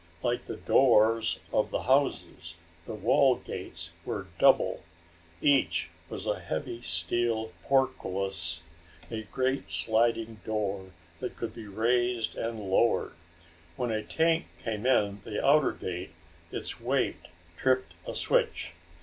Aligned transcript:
Like 0.23 0.45
the 0.45 0.55
doors 0.57 1.37
of 1.53 1.69
the 1.69 1.83
houses, 1.83 2.55
the 2.87 2.95
wall 2.95 3.35
gates 3.35 3.91
were 4.03 4.25
double. 4.39 4.81
Each 5.41 5.91
was 6.09 6.25
a 6.25 6.39
heavy 6.39 6.81
steel 6.81 7.51
portcullis, 7.61 8.63
a 9.11 9.25
great 9.25 9.69
sliding 9.69 10.41
door 10.43 10.89
that 11.19 11.35
could 11.35 11.53
be 11.53 11.67
raised 11.67 12.33
and 12.35 12.59
lowered. 12.59 13.13
When 13.75 13.91
a 13.91 14.01
tank 14.01 14.47
came 14.57 14.87
in 14.87 15.21
the 15.23 15.45
outer 15.45 15.71
gate 15.71 16.15
its 16.51 16.79
weight 16.81 17.27
tripped 17.55 17.93
a 18.07 18.15
switch. 18.15 18.73